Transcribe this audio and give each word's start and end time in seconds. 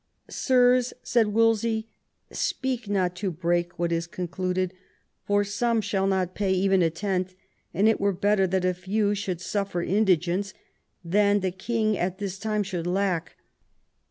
"Sirs," 0.47 0.95
said 1.03 1.27
Wolsey, 1.27 1.87
"speak 2.31 2.89
not 2.89 3.15
to 3.17 3.29
break 3.29 3.77
what 3.77 3.91
is 3.91 4.07
concluded, 4.07 4.73
for 5.27 5.43
some 5.43 5.79
shall 5.79 6.07
not 6.07 6.33
pay 6.33 6.51
even 6.53 6.81
a 6.81 6.89
tenth; 6.89 7.35
and 7.71 7.87
it 7.87 7.99
were 8.01 8.11
better 8.11 8.47
that 8.47 8.65
a 8.65 8.73
few 8.73 9.13
should 9.13 9.39
suffer 9.39 9.83
indigence 9.83 10.55
than 11.05 11.41
the 11.41 11.51
king 11.51 11.95
at 11.99 12.17
this 12.17 12.39
time 12.39 12.63
should 12.63 12.87
lack. 12.87 13.35